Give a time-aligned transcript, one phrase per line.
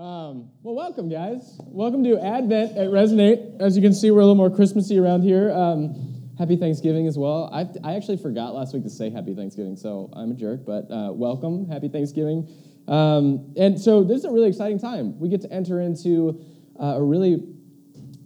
[0.00, 1.60] Um, well, welcome, guys.
[1.66, 3.60] Welcome to Advent at Resonate.
[3.60, 5.52] As you can see, we're a little more Christmassy around here.
[5.52, 7.50] Um, happy Thanksgiving as well.
[7.52, 10.90] I, I actually forgot last week to say Happy Thanksgiving, so I'm a jerk, but
[10.90, 11.68] uh, welcome.
[11.68, 12.48] Happy Thanksgiving.
[12.88, 15.20] Um, and so this is a really exciting time.
[15.20, 16.42] We get to enter into
[16.80, 17.46] uh, a really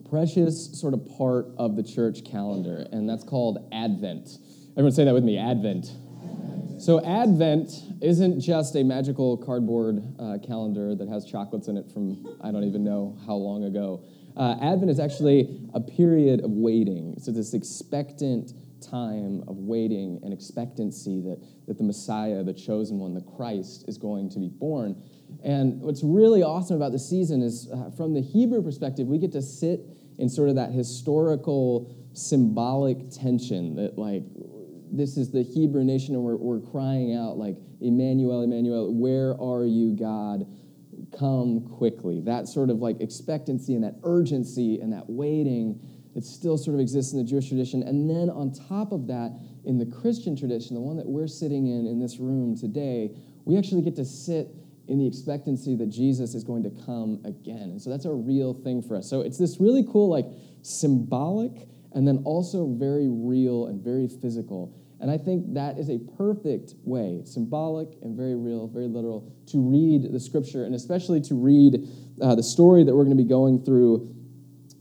[0.09, 4.29] precious sort of part of the church calendar, and that's called Advent.
[4.75, 5.91] Everyone say that with me Advent.
[6.79, 7.71] So, Advent
[8.03, 12.65] isn't just a magical cardboard uh, calendar that has chocolates in it from I don't
[12.65, 14.05] even know how long ago.
[14.37, 17.17] Uh, Advent is actually a period of waiting.
[17.21, 23.15] So, this expectant time of waiting and expectancy that, that the Messiah, the chosen one,
[23.15, 25.01] the Christ, is going to be born.
[25.43, 29.33] And what's really awesome about the season is, uh, from the Hebrew perspective, we get
[29.33, 29.81] to sit
[30.19, 34.23] in sort of that historical symbolic tension that, like,
[34.97, 39.67] this is the Hebrew nation, and we're, we're crying out, like, Emmanuel, Emmanuel, where are
[39.67, 40.47] you, God?
[41.19, 42.21] Come quickly.
[42.21, 45.81] That sort of like expectancy and that urgency and that waiting
[46.15, 47.83] that still sort of exists in the Jewish tradition.
[47.83, 51.67] And then on top of that, in the Christian tradition, the one that we're sitting
[51.67, 53.11] in in this room today,
[53.45, 54.49] we actually get to sit
[54.87, 57.71] in the expectancy that Jesus is going to come again.
[57.71, 59.09] And so that's a real thing for us.
[59.09, 60.27] So it's this really cool, like
[60.63, 65.99] symbolic, and then also very real and very physical and I think that is a
[66.17, 71.35] perfect way, symbolic and very real, very literal, to read the scripture and especially to
[71.35, 71.87] read
[72.23, 74.17] uh, the story that we're going to be going through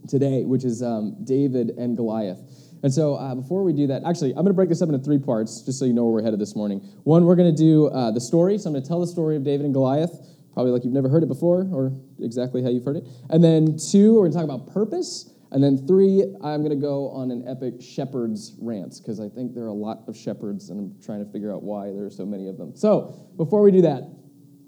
[0.08, 2.40] today, which is um, David and Goliath.
[2.82, 5.04] And so, uh, before we do that, actually, I'm going to break this up into
[5.04, 6.80] three parts, just so you know where we're headed this morning.
[7.02, 8.56] One, we're going to do uh, the story.
[8.56, 11.10] So, I'm going to tell the story of David and Goliath, probably like you've never
[11.10, 13.04] heard it before, or exactly how you've heard it.
[13.28, 15.33] And then, two, we're going to talk about purpose.
[15.54, 19.54] And then three, I'm going to go on an epic shepherd's rant because I think
[19.54, 22.10] there are a lot of shepherds, and I'm trying to figure out why there are
[22.10, 22.74] so many of them.
[22.74, 24.02] So before we do that,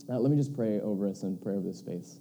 [0.09, 2.21] uh, let me just pray over us and pray over this space.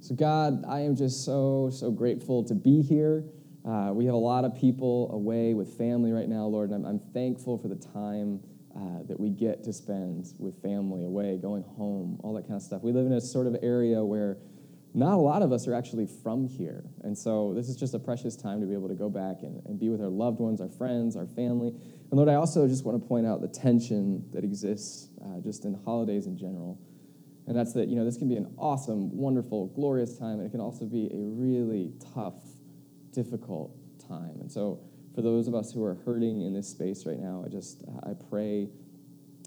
[0.00, 3.24] So God, I am just so so grateful to be here.
[3.64, 6.94] Uh, we have a lot of people away with family right now, Lord, and I'm,
[6.94, 8.40] I'm thankful for the time
[8.76, 12.62] uh, that we get to spend with family away, going home, all that kind of
[12.62, 12.82] stuff.
[12.82, 14.38] We live in a sort of area where
[14.96, 16.84] not a lot of us are actually from here.
[17.02, 19.60] And so this is just a precious time to be able to go back and,
[19.66, 21.68] and be with our loved ones, our friends, our family.
[21.68, 25.64] And Lord, I also just want to point out the tension that exists uh, just
[25.64, 26.80] in holidays in general.
[27.48, 30.50] And that's that, you know, this can be an awesome, wonderful, glorious time, and it
[30.50, 32.42] can also be a really tough,
[33.12, 34.38] difficult time.
[34.40, 34.80] And so
[35.14, 38.12] for those of us who are hurting in this space right now, I just, I
[38.30, 38.68] pray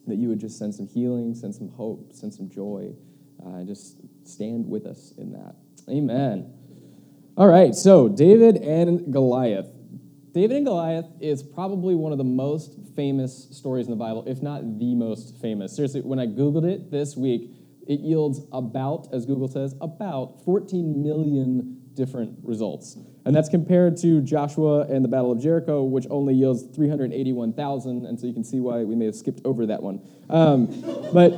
[0.08, 2.94] that you would just send some healing, send some hope, send some joy,
[3.46, 5.56] uh, just stand with us in that.
[5.90, 6.54] Amen.
[7.38, 9.70] All right, so David and Goliath.
[10.34, 14.42] David and Goliath is probably one of the most famous stories in the Bible, if
[14.42, 15.76] not the most famous.
[15.76, 17.52] Seriously, when I Googled it this week,
[17.88, 22.96] it yields about, as Google says, about 14 million different results.
[23.26, 28.06] And that's compared to Joshua and the Battle of Jericho, which only yields 381,000.
[28.06, 30.00] And so you can see why we may have skipped over that one.
[30.30, 30.68] Um,
[31.12, 31.32] but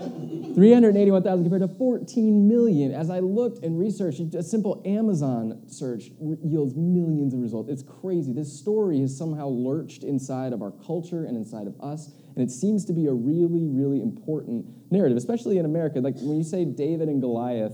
[0.54, 2.94] 381,000 compared to 14 million.
[2.94, 7.70] As I looked and researched, a simple Amazon search yields millions of results.
[7.70, 8.34] It's crazy.
[8.34, 12.12] This story has somehow lurched inside of our culture and inside of us.
[12.36, 16.00] And it seems to be a really, really important narrative, especially in America.
[16.00, 17.74] Like when you say David and Goliath,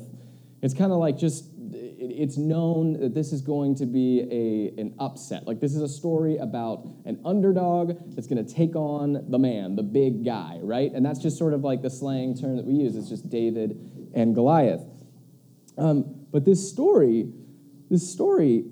[0.62, 4.94] it's kind of like just it's known that this is going to be a, an
[5.00, 5.48] upset.
[5.48, 9.76] Like, this is a story about an underdog that's going to take on the man,
[9.76, 10.92] the big guy, right?
[10.92, 12.96] And that's just sort of like the slang term that we use.
[12.96, 14.82] It's just David and Goliath.
[15.78, 17.32] Um, but this story,
[17.90, 18.66] this story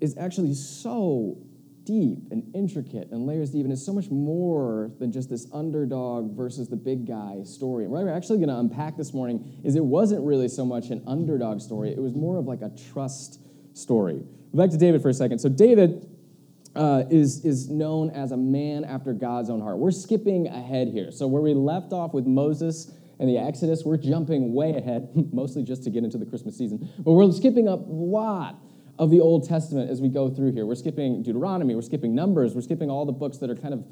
[0.00, 1.38] is actually so
[1.84, 6.36] deep and intricate and layers deep, and it's so much more than just this underdog
[6.36, 7.84] versus the big guy story.
[7.84, 10.90] And what we're actually going to unpack this morning is it wasn't really so much
[10.90, 13.40] an underdog story, it was more of like a trust
[13.74, 14.22] story.
[14.54, 15.38] Back to David for a second.
[15.38, 16.06] So, David
[16.74, 19.78] uh, is, is known as a man after God's own heart.
[19.78, 21.10] We're skipping ahead here.
[21.10, 25.62] So, where we left off with Moses and the Exodus, we're jumping way ahead, mostly
[25.62, 26.90] just to get into the Christmas season.
[26.98, 28.60] But we're skipping up a lot
[29.02, 30.64] of the Old Testament as we go through here.
[30.64, 33.84] We're skipping Deuteronomy, we're skipping Numbers, we're skipping all the books that are kind of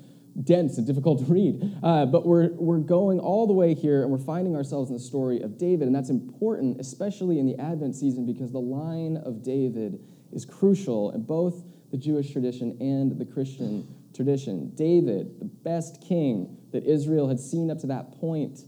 [0.45, 1.61] dense and difficult to read.
[1.83, 5.03] Uh, but we're, we're going all the way here and we're finding ourselves in the
[5.03, 5.89] story of David.
[5.89, 9.99] And that's important, especially in the Advent season, because the line of David
[10.33, 14.71] is crucial in both the Jewish tradition and the Christian tradition.
[14.77, 18.61] David, the best king that Israel had seen up to that point,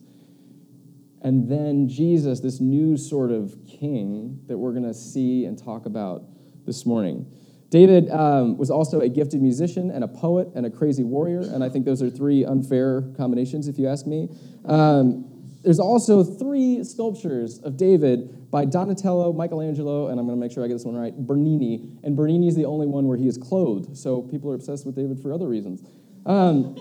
[1.22, 5.86] and then Jesus, this new sort of king that we're going to see and talk
[5.86, 6.24] about
[6.66, 7.26] this morning.
[7.70, 11.64] David um, was also a gifted musician and a poet and a crazy warrior, and
[11.64, 14.28] I think those are three unfair combinations, if you ask me.
[14.66, 15.28] Um,
[15.62, 20.64] there's also three sculptures of David by Donatello, Michelangelo, and I'm going to make sure
[20.64, 21.98] I get this one right, Bernini.
[22.02, 24.96] And Bernini is the only one where he is clothed, so people are obsessed with
[24.96, 25.82] David for other reasons.
[26.26, 26.76] Um,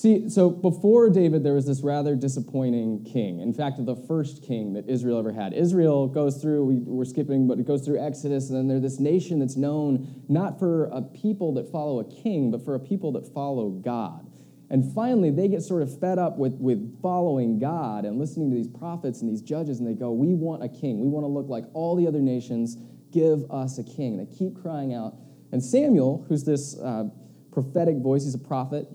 [0.00, 3.40] see, so before David, there was this rather disappointing king.
[3.40, 5.52] In fact, the first king that Israel ever had.
[5.52, 8.98] Israel goes through, we, we're skipping, but it goes through Exodus, and then they're this
[8.98, 13.12] nation that's known not for a people that follow a king, but for a people
[13.12, 14.26] that follow God.
[14.70, 18.56] And finally, they get sort of fed up with, with following God and listening to
[18.56, 21.00] these prophets and these judges, and they go, We want a king.
[21.00, 22.76] We want to look like all the other nations.
[23.10, 24.18] Give us a king.
[24.18, 25.16] And they keep crying out.
[25.50, 27.08] And Samuel, who's this uh,
[27.52, 28.86] prophetic voice, he's a prophet,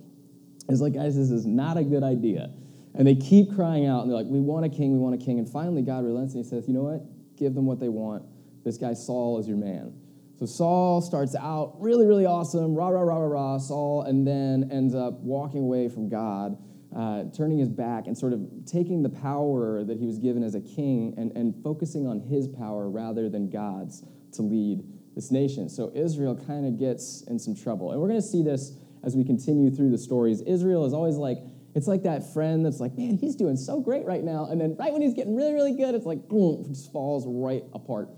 [0.70, 2.50] is like, Guys, this is not a good idea.
[2.94, 5.24] And they keep crying out, and they're like, We want a king, we want a
[5.24, 5.40] king.
[5.40, 7.04] And finally, God relents and he says, You know what?
[7.38, 8.24] Give them what they want.
[8.64, 9.94] This guy, Saul, is your man.
[10.38, 14.70] So Saul starts out really, really awesome, rah, rah, rah, rah, rah, Saul, and then
[14.70, 16.58] ends up walking away from God,
[16.94, 20.56] uh, turning his back and sort of taking the power that he was given as
[20.56, 24.04] a king and, and focusing on his power rather than God's
[24.34, 24.84] to lead
[25.16, 25.70] this nation.
[25.70, 27.92] So Israel kind of gets in some trouble.
[27.92, 28.74] And we're going to see this
[29.06, 30.42] as we continue through the stories.
[30.42, 31.38] Israel is always like,
[31.76, 34.48] it's like that friend that's like, man, he's doing so great right now.
[34.50, 37.64] And then right when he's getting really, really good, it's like, boom, just falls right
[37.74, 38.10] apart.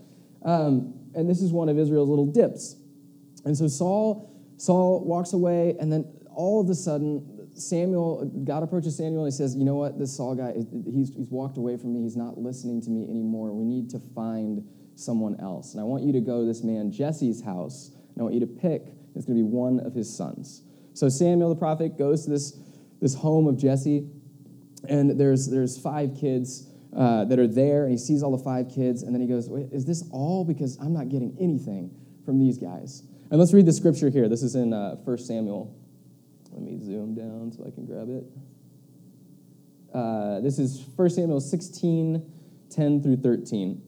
[0.46, 2.76] Um, and this is one of Israel's little dips.
[3.46, 8.96] And so Saul, Saul walks away, and then all of a sudden, Samuel, God approaches
[8.96, 9.98] Samuel and he says, You know what?
[9.98, 12.04] This Saul guy, he's, he's walked away from me.
[12.04, 13.52] He's not listening to me anymore.
[13.52, 14.64] We need to find
[14.96, 15.74] someone else.
[15.74, 18.42] And I want you to go to this man Jesse's house, and I want you
[18.42, 20.62] to pick, it's going to be one of his sons.
[20.98, 22.58] So Samuel the prophet goes to this,
[23.00, 24.10] this home of Jesse,
[24.90, 28.68] and there's, there's five kids uh, that are there, and he sees all the five
[28.74, 30.44] kids, and then he goes, Is this all?
[30.44, 31.96] Because I'm not getting anything
[32.26, 33.04] from these guys.
[33.30, 34.28] And let's read the scripture here.
[34.28, 35.78] This is in uh, 1 Samuel.
[36.52, 38.24] Let me zoom down so I can grab it.
[39.94, 42.26] Uh, this is 1 Samuel 16,
[42.72, 43.82] 10 through 13.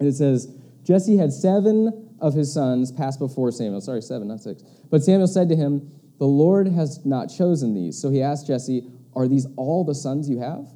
[0.00, 0.54] And it says,
[0.84, 3.80] Jesse had seven of his sons pass before Samuel.
[3.80, 4.62] Sorry, seven, not six.
[4.90, 5.90] But Samuel said to him,
[6.22, 8.00] The Lord has not chosen these.
[8.00, 10.68] So he asked Jesse, Are these all the sons you have?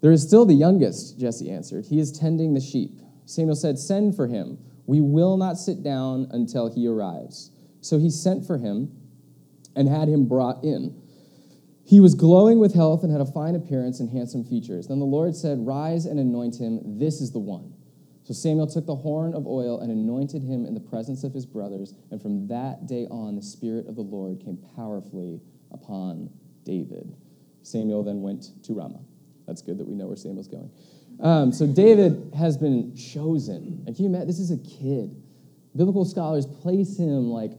[0.00, 1.84] There is still the youngest, Jesse answered.
[1.84, 2.98] He is tending the sheep.
[3.26, 4.56] Samuel said, Send for him.
[4.86, 7.50] We will not sit down until he arrives.
[7.82, 8.96] So he sent for him
[9.74, 11.02] and had him brought in.
[11.84, 14.86] He was glowing with health and had a fine appearance and handsome features.
[14.86, 16.98] Then the Lord said, Rise and anoint him.
[16.98, 17.74] This is the one.
[18.26, 21.46] So Samuel took the horn of oil and anointed him in the presence of his
[21.46, 21.94] brothers.
[22.10, 25.40] And from that day on, the Spirit of the Lord came powerfully
[25.70, 26.30] upon
[26.64, 27.14] David.
[27.62, 28.98] Samuel then went to Ramah.
[29.46, 30.72] That's good that we know where Samuel's going.
[31.20, 33.84] Um, so David has been chosen.
[33.86, 34.26] And can you imagine?
[34.26, 35.14] This is a kid.
[35.76, 37.52] Biblical scholars place him like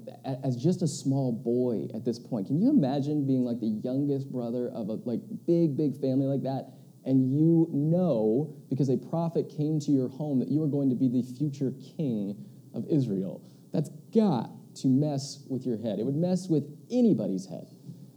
[0.44, 2.48] as just a small boy at this point.
[2.48, 6.44] Can you imagine being like the youngest brother of a like big, big family like
[6.44, 6.74] that?
[7.08, 10.96] And you know, because a prophet came to your home, that you are going to
[10.96, 12.36] be the future king
[12.74, 13.42] of Israel.
[13.72, 16.00] That's got to mess with your head.
[16.00, 17.68] It would mess with anybody's head.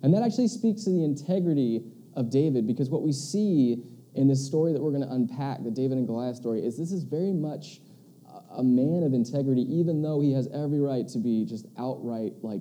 [0.02, 1.84] And that actually speaks to the integrity
[2.14, 3.84] of David because what we see
[4.16, 6.90] in this story that we're going to unpack, the David and Goliath story, is this
[6.90, 7.80] is very much
[8.56, 12.60] a man of integrity, even though he has every right to be just outright like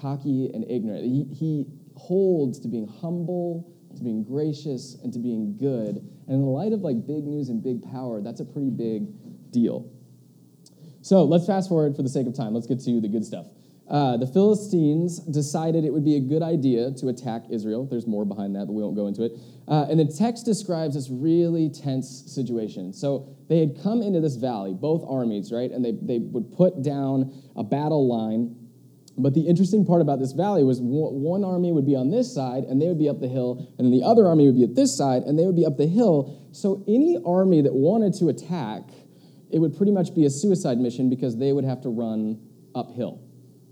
[0.00, 1.04] cocky and ignorant.
[1.04, 5.96] He, he holds to being humble, to being gracious, and to being good.
[6.26, 9.08] And in the light of like big news and big power, that's a pretty big
[9.50, 9.90] deal.
[11.02, 12.54] So let's fast forward for the sake of time.
[12.54, 13.46] Let's get to the good stuff.
[13.90, 17.84] Uh, the Philistines decided it would be a good idea to attack Israel.
[17.84, 19.32] There's more behind that, but we won't go into it.
[19.68, 22.92] Uh, and the text describes this really tense situation.
[22.92, 25.70] So they had come into this valley, both armies, right?
[25.70, 28.56] And they, they would put down a battle line.
[29.18, 32.64] But the interesting part about this valley was one army would be on this side,
[32.64, 34.74] and they would be up the hill, and then the other army would be at
[34.74, 36.48] this side, and they would be up the hill.
[36.52, 38.84] So any army that wanted to attack,
[39.50, 42.40] it would pretty much be a suicide mission because they would have to run
[42.74, 43.20] uphill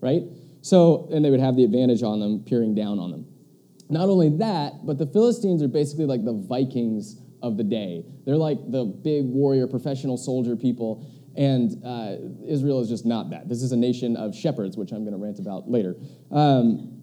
[0.01, 0.23] right?
[0.63, 3.27] So, and they would have the advantage on them, peering down on them.
[3.89, 8.05] Not only that, but the Philistines are basically like the Vikings of the day.
[8.25, 11.07] They're like the big warrior, professional soldier people,
[11.37, 13.49] and uh, Israel is just not that.
[13.49, 15.95] This is a nation of shepherds, which I'm going to rant about later.
[16.31, 17.01] Um,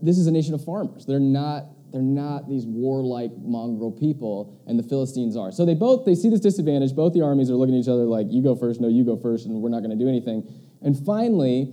[0.00, 1.06] this is a nation of farmers.
[1.06, 6.04] They're not they're not these warlike mongrel people and the philistines are so they both
[6.04, 8.54] they see this disadvantage both the armies are looking at each other like you go
[8.54, 10.46] first no you go first and we're not going to do anything
[10.82, 11.72] and finally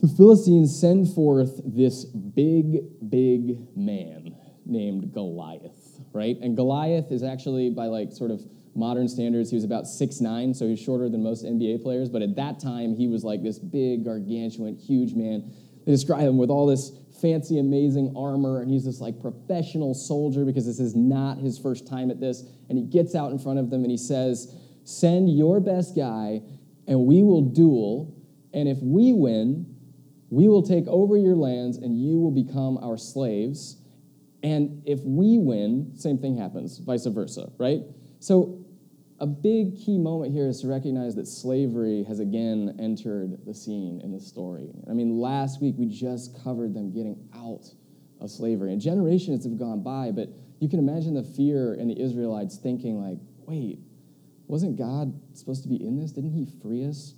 [0.00, 6.36] the Philistines send forth this big, big man named Goliath, right?
[6.40, 8.42] And Goliath is actually, by like sort of
[8.76, 12.08] modern standards, he was about six nine, so he's shorter than most NBA players.
[12.08, 15.50] But at that time, he was like this big, gargantuan, huge man.
[15.84, 20.44] They describe him with all this fancy, amazing armor, and he's this like professional soldier
[20.44, 22.44] because this is not his first time at this.
[22.68, 24.54] And he gets out in front of them and he says,
[24.84, 26.42] Send your best guy,
[26.86, 28.14] and we will duel.
[28.52, 29.66] And if we win,
[30.30, 33.76] we will take over your lands and you will become our slaves.
[34.42, 37.80] And if we win, same thing happens, vice versa, right?
[38.20, 38.64] So,
[39.18, 44.00] a big key moment here is to recognize that slavery has again entered the scene
[44.04, 44.68] in the story.
[44.90, 47.64] I mean, last week we just covered them getting out
[48.20, 50.28] of slavery, and generations have gone by, but
[50.60, 53.78] you can imagine the fear in the Israelites thinking, like, wait,
[54.48, 56.12] wasn't God supposed to be in this?
[56.12, 57.14] Didn't He free us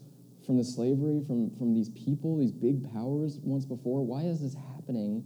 [0.46, 4.04] from the slavery, from, from these people, these big powers once before?
[4.04, 5.24] Why is this happening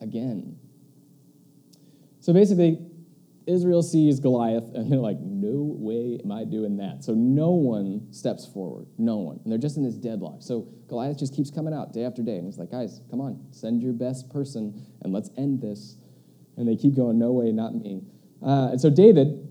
[0.00, 0.56] again?
[2.20, 2.78] So basically,
[3.46, 7.02] Israel sees Goliath and they're like, no way am I doing that.
[7.04, 8.86] So no one steps forward.
[8.98, 9.40] No one.
[9.42, 10.42] And they're just in this deadlock.
[10.42, 12.36] So Goliath just keeps coming out day after day.
[12.36, 15.96] And he's like, guys, come on, send your best person and let's end this.
[16.56, 18.02] And they keep going, no way, not me.
[18.44, 19.48] Uh, and so David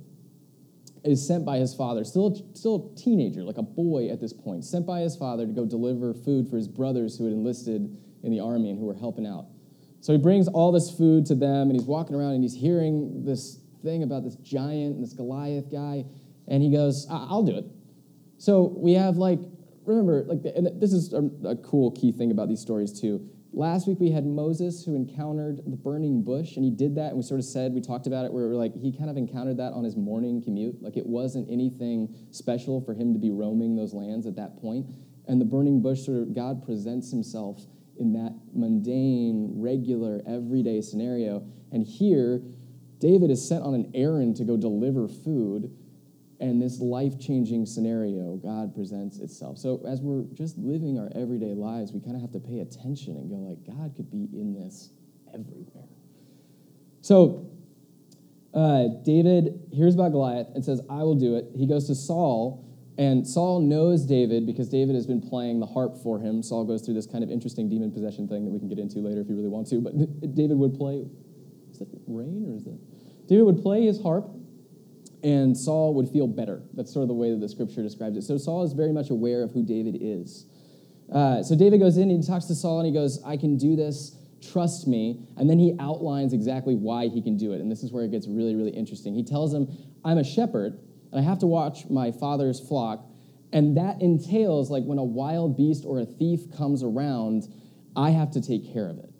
[1.04, 4.64] is sent by his father, still, still a teenager, like a boy at this point,
[4.64, 8.32] sent by his father to go deliver food for his brothers who had enlisted in
[8.32, 9.48] the army and who were helping out.
[10.02, 13.24] So he brings all this food to them, and he's walking around and he's hearing
[13.24, 16.06] this thing about this giant and this Goliath guy,
[16.48, 17.66] and he goes, "I'll do it."
[18.38, 19.40] So we have like,
[19.86, 23.30] remember, like, and this is a, a cool key thing about these stories too.
[23.54, 27.18] Last week we had Moses who encountered the burning bush, and he did that, and
[27.18, 29.18] we sort of said, we talked about it, where we are like, he kind of
[29.18, 30.82] encountered that on his morning commute.
[30.82, 34.88] Like it wasn't anything special for him to be roaming those lands at that point.
[35.28, 37.62] And the burning bush sort of, God presents himself
[38.00, 41.44] in that mundane, regular, everyday scenario.
[41.72, 42.42] And here,
[43.02, 45.76] David is sent on an errand to go deliver food,
[46.40, 49.58] and this life changing scenario, God presents itself.
[49.58, 53.18] So, as we're just living our everyday lives, we kind of have to pay attention
[53.18, 54.92] and go, like, God could be in this
[55.34, 55.90] everywhere.
[57.02, 57.52] So,
[58.54, 61.46] uh, David hears about Goliath and says, I will do it.
[61.56, 65.98] He goes to Saul and Saul knows David because David has been playing the harp
[66.04, 66.44] for him.
[66.44, 69.00] Saul goes through this kind of interesting demon possession thing that we can get into
[69.00, 69.80] later if you really want to.
[69.80, 69.98] But
[70.36, 71.06] David would play,
[71.72, 72.78] is that rain or is that?
[73.32, 74.30] David would play his harp
[75.24, 76.64] and Saul would feel better.
[76.74, 78.24] That's sort of the way that the scripture describes it.
[78.24, 80.48] So Saul is very much aware of who David is.
[81.10, 83.56] Uh, so David goes in and he talks to Saul and he goes, I can
[83.56, 84.18] do this,
[84.52, 85.26] trust me.
[85.38, 87.62] And then he outlines exactly why he can do it.
[87.62, 89.16] And this is where it gets really, really interesting.
[89.16, 89.70] He tells him,
[90.04, 90.78] I'm a shepherd
[91.14, 93.06] and I have to watch my father's flock.
[93.54, 97.48] And that entails, like, when a wild beast or a thief comes around,
[97.96, 99.11] I have to take care of it.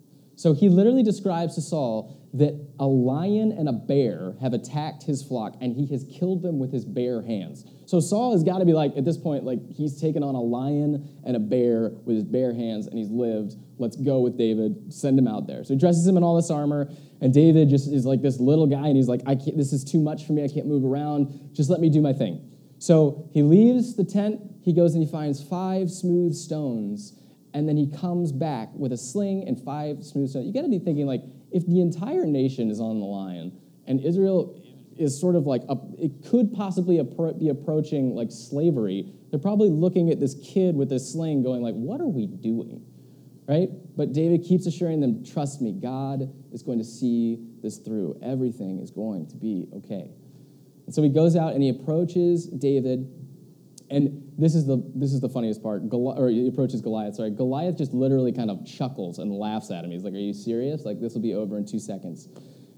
[0.42, 5.22] So he literally describes to Saul that a lion and a bear have attacked his
[5.22, 7.64] flock and he has killed them with his bare hands.
[7.86, 10.40] So Saul has got to be like, at this point, like he's taken on a
[10.40, 13.54] lion and a bear with his bare hands and he's lived.
[13.78, 15.62] Let's go with David, send him out there.
[15.62, 18.66] So he dresses him in all this armor, and David just is like this little
[18.66, 20.42] guy and he's like, I can't, this is too much for me.
[20.42, 21.54] I can't move around.
[21.54, 22.50] Just let me do my thing.
[22.80, 27.16] So he leaves the tent, he goes and he finds five smooth stones,
[27.54, 30.46] and then he comes back with a sling and five smooth stones.
[30.46, 33.52] You got to be thinking, like, if the entire nation is on the line
[33.86, 34.58] and Israel
[34.96, 37.02] is sort of like, a, it could possibly
[37.38, 41.74] be approaching like slavery, they're probably looking at this kid with this sling going like,
[41.74, 42.84] what are we doing?
[43.46, 43.68] Right?
[43.96, 48.18] But David keeps assuring them, trust me, God is going to see this through.
[48.22, 50.10] Everything is going to be okay.
[50.86, 53.10] And so he goes out and he approaches David
[53.90, 55.88] and this is the this is the funniest part.
[55.88, 57.16] Goli- or he approaches Goliath.
[57.16, 59.90] Sorry, Goliath just literally kind of chuckles and laughs at him.
[59.90, 60.84] He's like, "Are you serious?
[60.84, 62.28] Like this will be over in two seconds."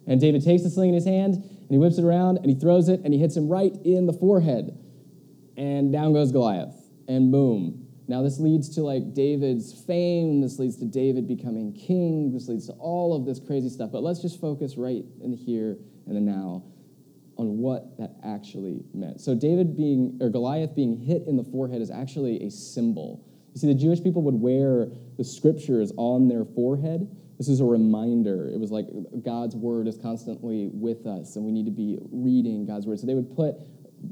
[0.06, 2.54] And David takes the sling in his hand and he whips it around and he
[2.54, 4.78] throws it and he hits him right in the forehead.
[5.56, 6.75] And down goes Goliath.
[7.08, 7.87] And boom.
[8.06, 10.42] Now this leads to like David's fame.
[10.42, 12.32] This leads to David becoming king.
[12.32, 13.90] This leads to all of this crazy stuff.
[13.92, 16.64] But let's just focus right in here and the now
[17.36, 19.20] on what that actually meant.
[19.20, 23.24] So David being or Goliath being hit in the forehead is actually a symbol.
[23.54, 27.08] You see, the Jewish people would wear the scriptures on their forehead.
[27.38, 28.48] This is a reminder.
[28.48, 28.86] It was like
[29.24, 33.00] God's word is constantly with us, and we need to be reading God's word.
[33.00, 33.56] So they would put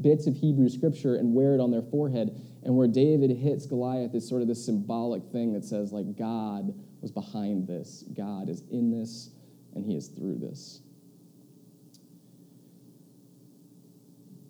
[0.03, 2.41] bits of Hebrew scripture and wear it on their forehead.
[2.65, 6.73] And where David hits Goliath is sort of this symbolic thing that says, like, God
[7.01, 9.31] was behind this, God is in this,
[9.75, 10.81] and he is through this.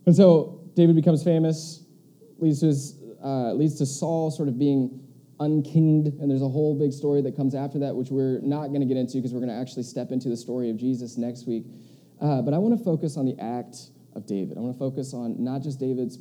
[0.06, 1.84] And so David becomes famous,
[2.38, 5.00] leads to, his, uh, leads to Saul sort of being
[5.40, 8.80] unkinged, and there's a whole big story that comes after that, which we're not going
[8.80, 11.46] to get into because we're going to actually step into the story of Jesus next
[11.46, 11.64] week.
[12.20, 14.56] Uh, but I want to focus on the act of David.
[14.56, 16.18] I want to focus on not just David's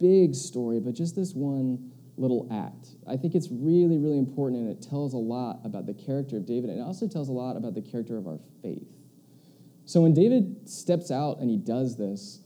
[0.00, 2.88] big story, but just this one little act.
[3.08, 6.46] I think it's really, really important, and it tells a lot about the character of
[6.46, 8.88] David, and it also tells a lot about the character of our faith.
[9.84, 12.40] So when David steps out and he does this,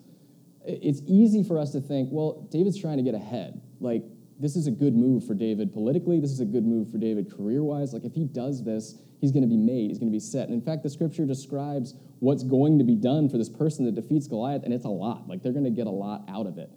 [0.68, 3.60] it's easy for us to think, well, David's trying to get ahead.
[3.80, 4.04] Like,
[4.38, 6.20] this is a good move for David politically.
[6.20, 7.92] This is a good move for David career wise.
[7.92, 10.48] Like, if he does this, he's going to be made, he's going to be set.
[10.48, 13.94] And in fact, the scripture describes what's going to be done for this person that
[13.94, 15.26] defeats Goliath, and it's a lot.
[15.26, 16.70] Like, they're going to get a lot out of it.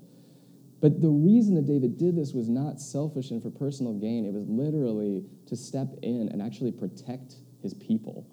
[0.81, 4.25] But the reason that David did this was not selfish and for personal gain.
[4.25, 8.25] It was literally to step in and actually protect his people.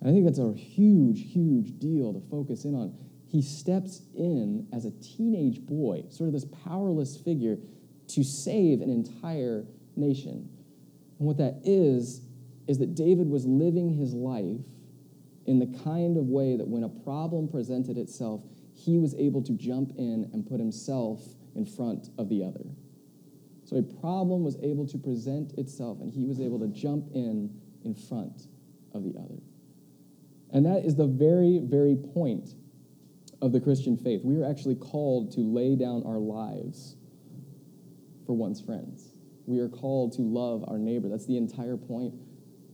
[0.00, 2.96] And I think that's a huge, huge deal to focus in on.
[3.32, 7.56] He steps in as a teenage boy, sort of this powerless figure,
[8.08, 9.64] to save an entire
[9.96, 10.50] nation.
[11.18, 12.20] And what that is,
[12.68, 14.60] is that David was living his life
[15.46, 18.42] in the kind of way that when a problem presented itself,
[18.74, 21.22] he was able to jump in and put himself
[21.54, 22.66] in front of the other.
[23.64, 27.48] So a problem was able to present itself, and he was able to jump in
[27.82, 28.46] in front
[28.92, 29.40] of the other.
[30.52, 32.56] And that is the very, very point
[33.42, 34.22] of the Christian faith.
[34.24, 36.96] We are actually called to lay down our lives
[38.24, 39.10] for one's friends.
[39.46, 41.08] We are called to love our neighbor.
[41.08, 42.14] That's the entire point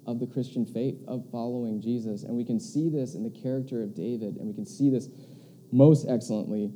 [0.06, 2.22] of the Christian faith, of following Jesus.
[2.22, 5.08] And we can see this in the character of David, and we can see this
[5.72, 6.70] most excellently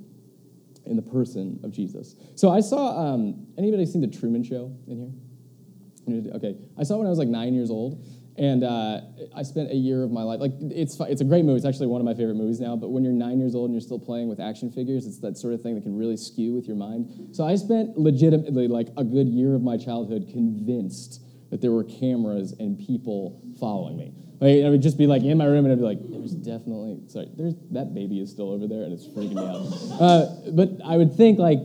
[0.86, 2.16] in the person of Jesus.
[2.34, 6.32] So I saw, um, anybody seen The Truman Show in here?
[6.34, 6.56] Okay.
[6.78, 8.04] I saw when I was like nine years old.
[8.38, 9.00] And uh,
[9.36, 11.58] I spent a year of my life, like, it's, it's a great movie.
[11.58, 12.76] It's actually one of my favorite movies now.
[12.76, 15.36] But when you're nine years old and you're still playing with action figures, it's that
[15.36, 17.28] sort of thing that can really skew with your mind.
[17.32, 21.20] So I spent legitimately like a good year of my childhood convinced
[21.50, 24.14] that there were cameras and people following me.
[24.40, 26.98] Like, I would just be like in my room and I'd be like, there's definitely,
[27.08, 30.00] sorry, there's, that baby is still over there and it's freaking me out.
[30.02, 31.60] Uh, but I would think like,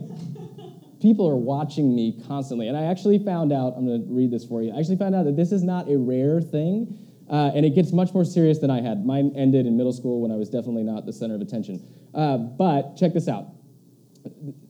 [1.00, 2.68] people are watching me constantly.
[2.68, 4.72] And I actually found out, I'm going to read this for you.
[4.74, 6.98] I actually found out that this is not a rare thing,
[7.30, 9.04] uh, and it gets much more serious than I had.
[9.04, 11.82] Mine ended in middle school when I was definitely not the center of attention.
[12.14, 13.46] Uh, but check this out.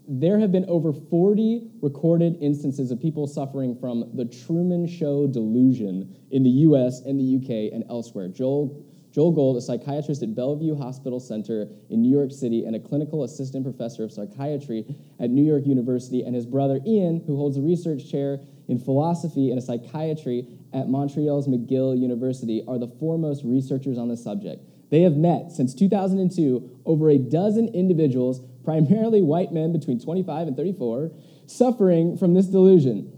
[0.09, 6.15] There have been over 40 recorded instances of people suffering from the Truman Show delusion
[6.31, 8.29] in the US and the UK and elsewhere.
[8.29, 12.81] Joel Joel Gold, a psychiatrist at Bellevue Hospital Center in New York City and a
[12.81, 14.85] clinical assistant professor of psychiatry
[15.19, 19.51] at New York University, and his brother Ian, who holds a research chair in philosophy
[19.51, 24.63] and psychiatry at Montreal's McGill University, are the foremost researchers on the subject.
[24.91, 30.57] They have met since 2002 over a dozen individuals, primarily white men between 25 and
[30.57, 31.11] 34,
[31.47, 33.13] suffering from this delusion.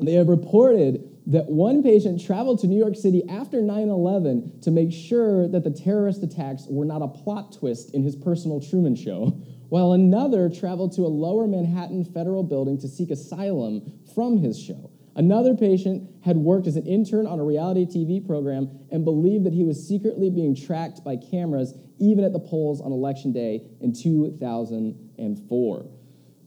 [0.00, 4.70] They have reported that one patient traveled to New York City after 9 11 to
[4.70, 8.96] make sure that the terrorist attacks were not a plot twist in his personal Truman
[8.96, 14.58] Show, while another traveled to a lower Manhattan federal building to seek asylum from his
[14.60, 14.90] show.
[15.14, 19.52] Another patient had worked as an intern on a reality TV program and believed that
[19.52, 23.92] he was secretly being tracked by cameras even at the polls on election day in
[23.92, 25.86] 2004.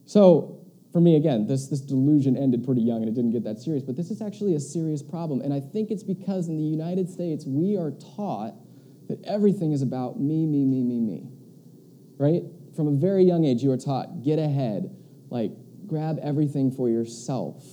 [0.05, 0.64] So,
[0.95, 3.83] for me, again, this, this delusion ended pretty young and it didn't get that serious,
[3.83, 5.41] but this is actually a serious problem.
[5.41, 8.53] And I think it's because in the United States, we are taught
[9.09, 11.27] that everything is about me, me, me, me, me.
[12.17, 12.43] Right?
[12.77, 14.95] From a very young age, you are taught get ahead,
[15.29, 15.51] like
[15.85, 17.65] grab everything for yourself.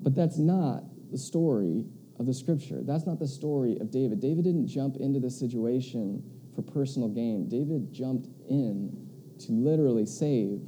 [0.00, 1.84] But that's not the story
[2.20, 2.82] of the scripture.
[2.84, 4.20] That's not the story of David.
[4.20, 6.22] David didn't jump into this situation
[6.54, 9.08] for personal gain, David jumped in
[9.40, 10.60] to literally save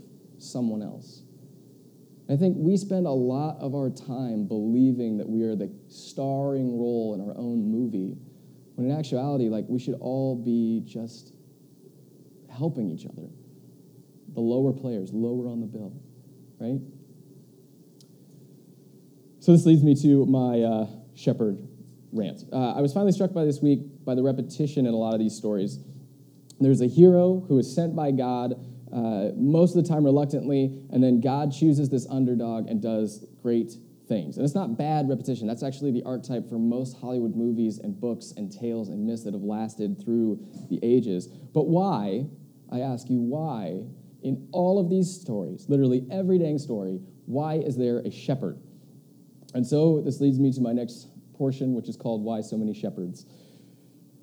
[0.45, 1.23] someone else.
[2.31, 6.79] I think we spend a lot of our time believing that we are the starring
[6.79, 8.17] role in our own movie,
[8.77, 11.35] when in actuality, like we should all be just
[12.51, 13.29] helping each other.
[14.33, 15.93] The lower players, lower on the bill,
[16.59, 16.81] right?
[19.41, 21.59] So this leads me to my uh, shepherd
[22.13, 22.45] rant.
[22.51, 25.21] Uh, I was finally struck by this week by the repetition in a lot of
[25.21, 25.79] these stories.
[26.59, 28.55] There's a hero who is sent by God
[28.95, 33.73] uh, most of the time reluctantly, and then God chooses this underdog and does great
[34.07, 34.37] things.
[34.37, 35.49] And it's not bad repetition.
[35.49, 39.35] That's actually the archetype for most Hollywood movies and books and tales and myths that
[39.35, 40.39] have lasted through
[40.71, 41.27] the ages.
[41.27, 42.27] But why,
[42.71, 43.85] I ask you, why,
[44.23, 48.61] in all of these stories, literally every dang story, why is there a shepherd?
[49.55, 52.75] And so this leads me to my next portion, which is called Why So Many
[52.75, 53.27] Shepherds.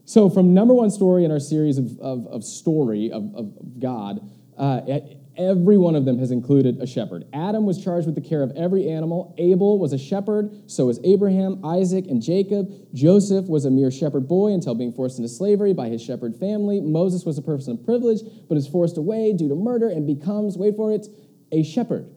[0.06, 4.20] So, from number one story in our series of, of, of story of, of God,
[4.62, 5.00] uh,
[5.38, 7.26] every one of them has included a shepherd.
[7.34, 9.34] Adam was charged with the care of every animal.
[9.40, 10.70] Abel was a shepherd.
[10.70, 12.70] So was Abraham, Isaac, and Jacob.
[12.94, 16.80] Joseph was a mere shepherd boy until being forced into slavery by his shepherd family.
[16.80, 20.58] Moses was a person of privilege, but is forced away due to murder and becomes,
[20.58, 21.08] wait for it,
[21.52, 22.08] a shepherd.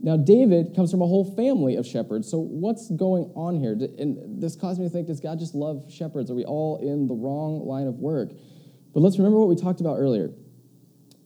[0.00, 2.28] Now, David comes from a whole family of shepherds.
[2.28, 3.78] So, what's going on here?
[3.96, 6.32] And this caused me to think does God just love shepherds?
[6.32, 8.32] Are we all in the wrong line of work?
[8.92, 10.30] But let's remember what we talked about earlier.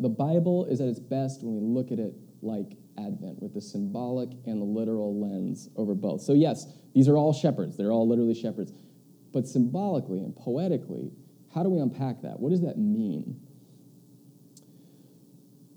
[0.01, 3.61] The Bible is at its best when we look at it like Advent, with the
[3.61, 6.23] symbolic and the literal lens over both.
[6.23, 7.77] So, yes, these are all shepherds.
[7.77, 8.73] They're all literally shepherds.
[9.33, 11.13] But symbolically and poetically,
[11.55, 12.41] how do we unpack that?
[12.41, 13.41] What does that mean?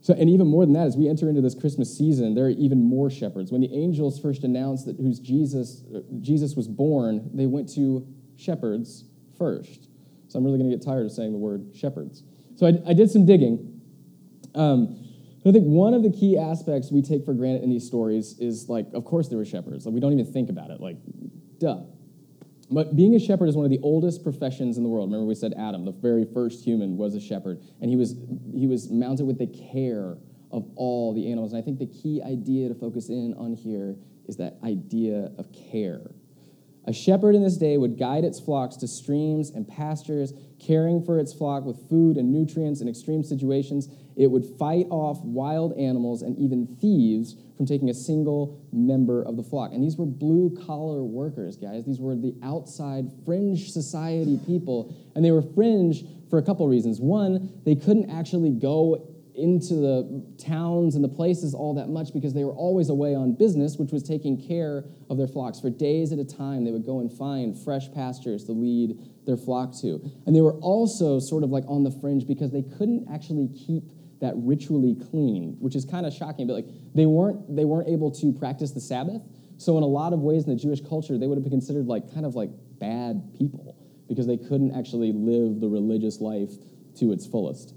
[0.02, 2.50] So, and even more than that, as we enter into this Christmas season, there are
[2.50, 3.52] even more shepherds.
[3.52, 5.84] When the angels first announced that whose Jesus,
[6.22, 9.06] Jesus was born, they went to shepherds
[9.38, 9.88] first.
[10.28, 12.24] So I'm really going to get tired of saying the word shepherds.
[12.56, 13.79] So I, I did some digging.
[14.56, 15.06] Um,
[15.46, 18.68] I think one of the key aspects we take for granted in these stories is
[18.68, 19.86] like, of course, there were shepherds.
[19.86, 20.82] Like, we don't even think about it.
[20.82, 20.98] Like,
[21.60, 21.82] duh.
[22.72, 25.10] But being a shepherd is one of the oldest professions in the world.
[25.10, 28.16] Remember, we said Adam, the very first human, was a shepherd, and he was
[28.54, 30.18] he was mounted with the care
[30.52, 31.52] of all the animals.
[31.54, 33.96] And I think the key idea to focus in on here
[34.28, 36.12] is that idea of care.
[36.86, 41.20] A shepherd in this day would guide its flocks to streams and pastures, caring for
[41.20, 43.90] its flock with food and nutrients in extreme situations.
[44.20, 49.38] It would fight off wild animals and even thieves from taking a single member of
[49.38, 49.72] the flock.
[49.72, 51.86] And these were blue collar workers, guys.
[51.86, 54.94] These were the outside fringe society people.
[55.16, 57.00] And they were fringe for a couple reasons.
[57.00, 62.34] One, they couldn't actually go into the towns and the places all that much because
[62.34, 65.62] they were always away on business, which was taking care of their flocks.
[65.62, 69.38] For days at a time, they would go and find fresh pastures to lead their
[69.38, 70.02] flock to.
[70.26, 73.84] And they were also sort of like on the fringe because they couldn't actually keep
[74.22, 78.12] that ritually clean, which is kind of shocking, but like they weren't they weren't able
[78.12, 79.22] to practice the Sabbath.
[79.58, 81.88] So in a lot of ways in the Jewish culture, they would have been considered
[81.88, 83.76] like kind of like bad people
[84.08, 86.52] because they couldn't actually live the religious life
[86.98, 87.74] to its fullest.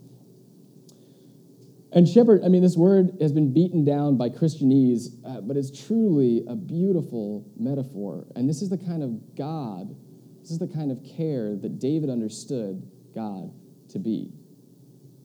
[1.95, 5.87] And shepherd, I mean, this word has been beaten down by Christianese, uh, but it's
[5.87, 8.27] truly a beautiful metaphor.
[8.35, 9.95] And this is the kind of God,
[10.41, 13.53] this is the kind of care that David understood God
[13.91, 14.33] to be.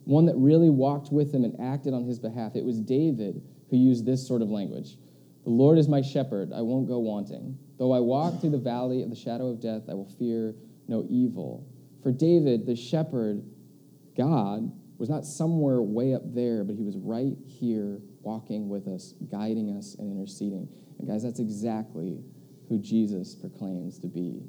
[0.07, 2.55] One that really walked with him and acted on his behalf.
[2.55, 4.95] It was David who used this sort of language
[5.43, 7.57] The Lord is my shepherd, I won't go wanting.
[7.77, 10.55] Though I walk through the valley of the shadow of death, I will fear
[10.87, 11.67] no evil.
[12.03, 13.43] For David, the shepherd,
[14.15, 19.13] God, was not somewhere way up there, but he was right here walking with us,
[19.29, 20.69] guiding us, and interceding.
[20.99, 22.23] And guys, that's exactly
[22.69, 24.41] who Jesus proclaims to be.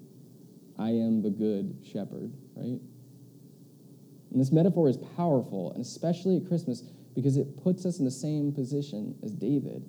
[0.78, 2.78] I am the good shepherd, right?
[4.30, 6.82] And this metaphor is powerful, and especially at Christmas,
[7.14, 9.88] because it puts us in the same position as David,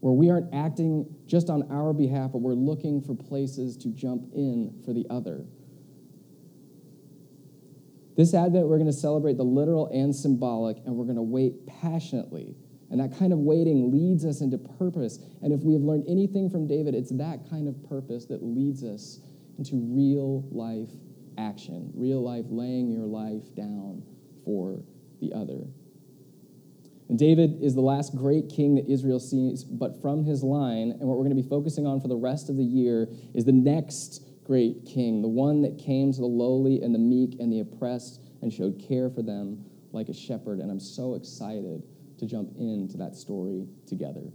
[0.00, 4.32] where we aren't acting just on our behalf, but we're looking for places to jump
[4.34, 5.44] in for the other.
[8.16, 11.66] This Advent, we're going to celebrate the literal and symbolic, and we're going to wait
[11.66, 12.56] passionately.
[12.90, 15.20] And that kind of waiting leads us into purpose.
[15.42, 18.82] And if we have learned anything from David, it's that kind of purpose that leads
[18.82, 19.20] us
[19.58, 20.90] into real life
[21.40, 24.02] action, real life laying your life down
[24.44, 24.82] for
[25.20, 25.64] the other.
[27.08, 31.00] And David is the last great king that Israel sees, but from his line, and
[31.00, 33.52] what we're going to be focusing on for the rest of the year is the
[33.52, 37.60] next great king, the one that came to the lowly and the meek and the
[37.60, 40.60] oppressed and showed care for them like a shepherd.
[40.60, 41.82] And I'm so excited
[42.18, 44.30] to jump into that story together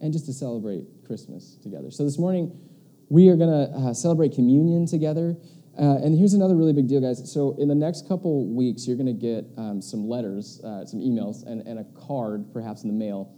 [0.00, 1.90] and just to celebrate Christmas together.
[1.90, 2.58] So this morning,
[3.08, 5.36] we are going to uh, celebrate communion together.
[5.78, 7.32] Uh, and here's another really big deal, guys.
[7.32, 11.00] So, in the next couple weeks, you're going to get um, some letters, uh, some
[11.00, 13.32] emails, and, and a card perhaps in the mail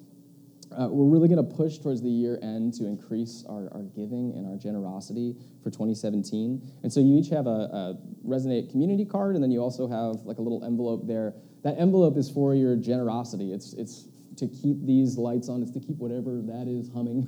[0.79, 4.33] uh, we're really going to push towards the year end to increase our, our giving
[4.37, 6.63] and our generosity for 2017.
[6.83, 10.25] And so you each have a, a Resonate community card, and then you also have
[10.25, 11.35] like a little envelope there.
[11.63, 13.53] That envelope is for your generosity.
[13.53, 15.63] It's, it's to keep these lights on.
[15.63, 17.27] It's to keep whatever that is humming.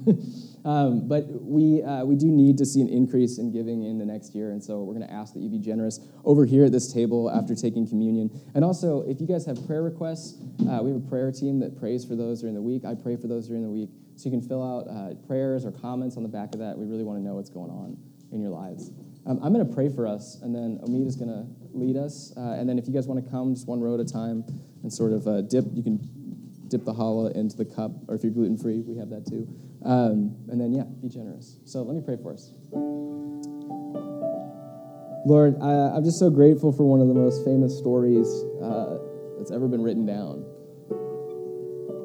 [0.65, 4.05] um, but we, uh, we do need to see an increase in giving in the
[4.05, 6.73] next year, and so we're going to ask that you be generous over here at
[6.73, 8.31] this table after taking communion.
[8.55, 11.79] And also, if you guys have prayer requests, uh, we have a prayer team that
[11.79, 12.85] prays for those during the week.
[12.85, 13.91] I pray for those during the week.
[14.17, 16.79] So you can fill out uh, prayers or comments on the back of that.
[16.79, 17.99] We really want to know what's going on
[18.33, 18.91] in your lives.
[19.27, 22.33] Um, I'm going to pray for us, and then Omid is going to lead us.
[22.37, 24.45] Uh, and then if you guys want to come just one row at a time
[24.83, 25.99] and sort of uh, dip, you can
[26.75, 29.47] dip the challah into the cup, or if you're gluten free, we have that too.
[29.85, 31.57] Um, and then, yeah, be generous.
[31.65, 32.51] So let me pray for us.
[35.25, 38.27] Lord, I, am just so grateful for one of the most famous stories
[38.61, 38.99] uh,
[39.39, 40.45] that's ever been written down.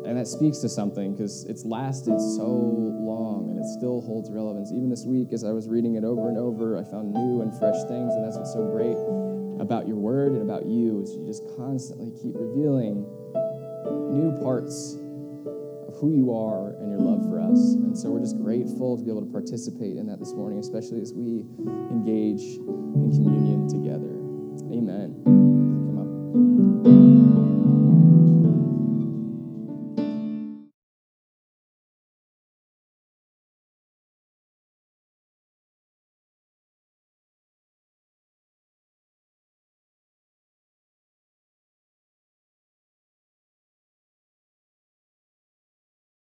[0.05, 4.71] And that speaks to something because it's lasted so long and it still holds relevance.
[4.71, 7.49] Even this week, as I was reading it over and over, I found new and
[7.57, 8.97] fresh things, and that's what's so great
[9.59, 13.05] about your word and about you is you just constantly keep revealing
[14.09, 14.95] new parts
[15.87, 17.75] of who you are and your love for us.
[17.75, 21.01] And so we're just grateful to be able to participate in that this morning, especially
[21.01, 21.45] as we
[21.91, 24.15] engage in communion together.
[24.73, 25.68] Amen.